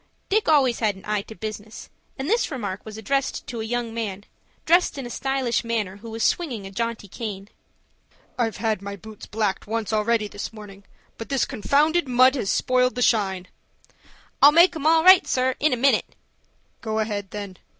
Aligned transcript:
Dick 0.29 0.49
always 0.49 0.79
had 0.79 0.95
an 0.95 1.03
eye 1.05 1.21
to 1.21 1.35
business, 1.35 1.87
and 2.17 2.27
this 2.27 2.49
remark 2.49 2.83
was 2.83 2.97
addressed 2.97 3.45
to 3.45 3.61
a 3.61 3.63
young 3.63 3.93
man, 3.93 4.23
dressed 4.65 4.97
in 4.97 5.05
a 5.05 5.11
stylish 5.11 5.63
manner, 5.63 5.97
who 5.97 6.09
was 6.09 6.23
swinging 6.23 6.65
a 6.65 6.71
jaunty 6.71 7.07
cane. 7.07 7.49
"I've 8.35 8.57
had 8.57 8.81
my 8.81 8.95
boots 8.95 9.27
blacked 9.27 9.67
once 9.67 9.93
already 9.93 10.27
this 10.27 10.51
morning, 10.51 10.85
but 11.19 11.29
this 11.29 11.45
confounded 11.45 12.07
mud 12.07 12.33
has 12.33 12.51
spoiled 12.51 12.95
the 12.95 13.03
shine." 13.03 13.47
"I'll 14.41 14.51
make 14.51 14.75
'em 14.75 14.87
all 14.87 15.03
right, 15.03 15.27
sir, 15.27 15.53
in 15.59 15.71
a 15.71 15.77
minute." 15.77 16.15
"Go 16.81 16.97
ahead, 16.97 17.29
then." 17.29 17.57